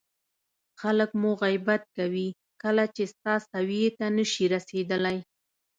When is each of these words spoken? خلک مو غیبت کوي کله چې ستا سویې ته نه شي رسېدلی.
خلک 0.81 1.09
مو 1.21 1.31
غیبت 1.43 1.81
کوي 1.97 2.27
کله 2.63 2.83
چې 2.95 3.03
ستا 3.13 3.33
سویې 3.51 3.89
ته 3.97 4.05
نه 4.17 4.25
شي 4.31 4.45
رسېدلی. 4.55 5.17